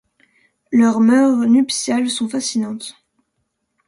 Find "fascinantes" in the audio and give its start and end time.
2.27-2.95